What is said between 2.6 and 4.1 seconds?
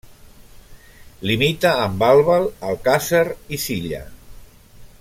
Alcàsser i Silla.